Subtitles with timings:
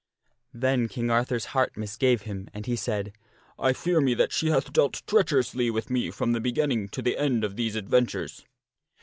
[0.55, 3.13] Then King Arthur's heart misgave him, and he said,
[3.59, 7.19] I fear me that she hath dealt treacherously with me from the beginning to the
[7.19, 8.43] end of these adventures."